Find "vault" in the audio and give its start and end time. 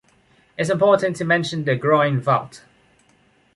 2.19-2.63